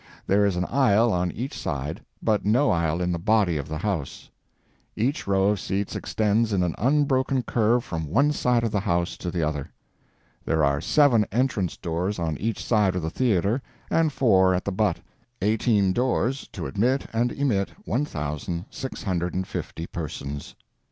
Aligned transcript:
There 0.25 0.47
is 0.47 0.55
an 0.55 0.65
aisle 0.65 1.13
on 1.13 1.29
each 1.31 1.55
side, 1.55 2.03
but 2.23 2.43
no 2.43 2.71
aisle 2.71 3.03
in 3.03 3.11
the 3.11 3.19
body 3.19 3.57
of 3.57 3.67
the 3.67 3.77
house. 3.77 4.31
Each 4.95 5.27
row 5.27 5.49
of 5.49 5.59
seats 5.59 5.95
extends 5.95 6.51
in 6.51 6.63
an 6.63 6.73
unbroken 6.79 7.43
curve 7.43 7.83
from 7.83 8.07
one 8.07 8.31
side 8.31 8.63
of 8.63 8.71
the 8.71 8.79
house 8.79 9.15
to 9.17 9.29
the 9.29 9.43
other. 9.43 9.71
There 10.43 10.63
are 10.63 10.81
seven 10.81 11.27
entrance 11.31 11.77
doors 11.77 12.17
on 12.17 12.35
each 12.39 12.65
side 12.65 12.95
of 12.95 13.03
the 13.03 13.11
theater 13.11 13.61
and 13.91 14.11
four 14.11 14.55
at 14.55 14.65
the 14.65 14.71
butt, 14.71 15.01
eighteen 15.39 15.93
doors 15.93 16.49
to 16.53 16.65
admit 16.65 17.05
and 17.13 17.31
emit 17.33 17.69
1,650 17.85 19.85
persons. 19.85 20.55